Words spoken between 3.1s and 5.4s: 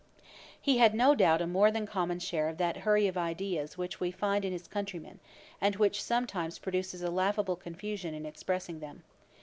ideas which we often find in his countrymen,